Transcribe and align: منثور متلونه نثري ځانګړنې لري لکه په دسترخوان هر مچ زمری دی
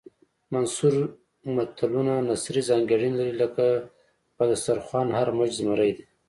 منثور 0.53 0.93
متلونه 1.55 2.13
نثري 2.29 2.61
ځانګړنې 2.69 3.15
لري 3.19 3.33
لکه 3.43 3.65
په 4.35 4.43
دسترخوان 4.51 5.07
هر 5.19 5.27
مچ 5.37 5.51
زمری 5.59 5.91
دی 5.95 6.03